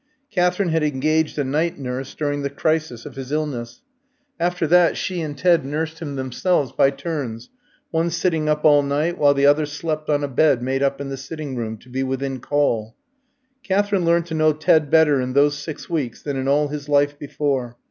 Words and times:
Katherine 0.31 0.69
had 0.69 0.81
engaged 0.81 1.37
a 1.37 1.43
night 1.43 1.77
nurse 1.77 2.15
during 2.15 2.41
the 2.41 2.49
crisis 2.49 3.05
of 3.05 3.13
his 3.15 3.31
illness; 3.31 3.81
after 4.39 4.65
that, 4.65 4.97
she 4.97 5.21
and 5.21 5.37
Ted 5.37 5.63
nursed 5.63 5.99
him 5.99 6.15
themselves 6.15 6.71
by 6.71 6.89
turns 6.89 7.49
one 7.91 8.09
sitting 8.09 8.49
up 8.49 8.65
all 8.65 8.81
night, 8.81 9.19
while 9.19 9.35
the 9.35 9.45
other 9.45 9.67
slept 9.67 10.09
on 10.09 10.23
a 10.23 10.27
bed 10.27 10.63
made 10.63 10.81
up 10.81 10.99
in 11.01 11.09
the 11.09 11.17
sitting 11.17 11.55
room, 11.55 11.77
to 11.77 11.87
be 11.87 12.01
within 12.01 12.39
call. 12.39 12.95
Katherine 13.61 14.03
learned 14.03 14.25
to 14.25 14.33
know 14.33 14.53
Ted 14.53 14.89
better 14.89 15.21
in 15.21 15.33
those 15.33 15.55
six 15.55 15.87
weeks 15.87 16.23
than 16.23 16.35
in 16.35 16.47
all 16.47 16.69
his 16.69 16.89
life 16.89 17.19
before. 17.19 17.77